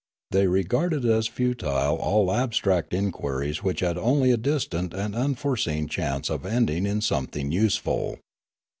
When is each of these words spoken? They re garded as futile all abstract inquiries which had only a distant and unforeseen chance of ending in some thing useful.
They 0.31 0.47
re 0.47 0.63
garded 0.63 1.05
as 1.05 1.27
futile 1.27 1.95
all 1.97 2.31
abstract 2.33 2.91
inquiries 2.91 3.61
which 3.61 3.81
had 3.81 3.99
only 3.99 4.31
a 4.31 4.35
distant 4.37 4.95
and 4.95 5.13
unforeseen 5.13 5.87
chance 5.87 6.27
of 6.31 6.43
ending 6.43 6.87
in 6.87 7.01
some 7.01 7.27
thing 7.27 7.51
useful. 7.51 8.17